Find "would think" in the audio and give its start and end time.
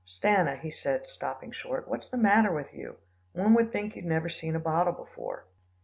3.53-3.95